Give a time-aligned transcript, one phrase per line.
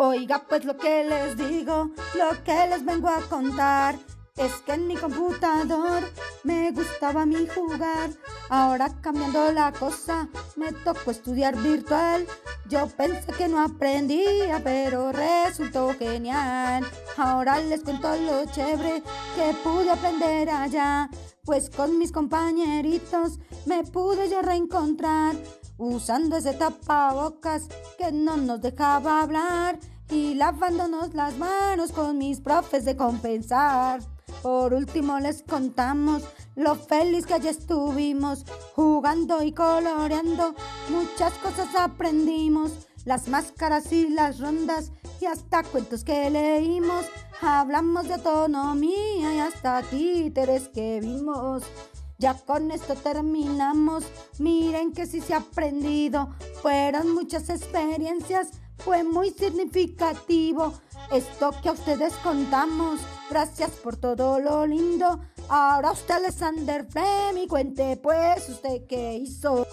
[0.00, 3.96] Oiga pues lo que les digo, lo que les vengo a contar.
[4.36, 6.04] Es que en mi computador
[6.44, 8.10] me gustaba mí jugar.
[8.48, 12.24] Ahora cambiando la cosa, me tocó estudiar virtual.
[12.68, 16.86] Yo pensé que no aprendía, pero resultó genial.
[17.16, 19.02] Ahora les cuento lo chévere
[19.34, 21.10] que pude aprender allá.
[21.44, 25.34] Pues con mis compañeritos me pude yo reencontrar.
[25.78, 29.78] Usando ese tapabocas que no nos dejaba hablar.
[30.10, 34.00] Y lavándonos las manos con mis profes de compensar.
[34.42, 36.22] Por último les contamos
[36.54, 40.54] lo feliz que allí estuvimos, jugando y coloreando,
[40.90, 42.72] muchas cosas aprendimos,
[43.04, 47.04] las máscaras y las rondas y hasta cuentos que leímos,
[47.40, 51.64] hablamos de autonomía y hasta títeres que vimos.
[52.18, 54.04] Ya con esto terminamos,
[54.40, 60.72] miren que sí se ha aprendido, fueron muchas experiencias, fue muy significativo
[61.12, 63.00] esto que a ustedes contamos.
[63.30, 65.20] Gracias por todo lo lindo.
[65.48, 69.64] Ahora usted Alexander Flem y cuente pues usted qué hizo.